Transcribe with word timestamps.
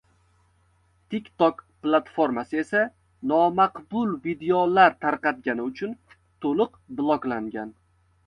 TikTok 1.13 1.59
platformasi 1.87 2.61
esa 2.61 2.79
nomaqbul 3.31 4.15
videolar 4.23 4.97
tarqatgani 5.05 5.65
uchun 5.71 5.95
to‘liq 6.47 6.81
bloklangan. 7.03 7.71